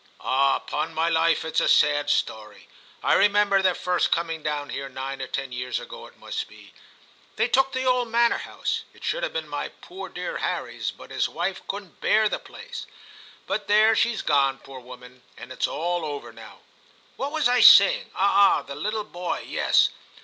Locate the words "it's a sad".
1.45-2.09